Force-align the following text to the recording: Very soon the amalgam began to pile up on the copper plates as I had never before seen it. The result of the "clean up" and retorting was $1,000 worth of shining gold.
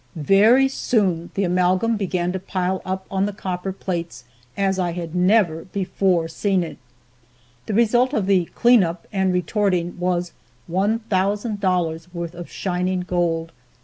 Very 0.15 0.67
soon 0.67 1.29
the 1.35 1.43
amalgam 1.43 1.95
began 1.95 2.31
to 2.31 2.39
pile 2.39 2.81
up 2.83 3.05
on 3.11 3.27
the 3.27 3.31
copper 3.31 3.71
plates 3.71 4.23
as 4.57 4.79
I 4.79 4.93
had 4.93 5.13
never 5.13 5.65
before 5.65 6.27
seen 6.27 6.63
it. 6.63 6.79
The 7.67 7.75
result 7.75 8.11
of 8.11 8.25
the 8.25 8.45
"clean 8.55 8.83
up" 8.83 9.05
and 9.13 9.31
retorting 9.31 9.99
was 9.99 10.31
$1,000 10.67 12.13
worth 12.15 12.33
of 12.33 12.51
shining 12.51 13.01
gold. 13.01 13.51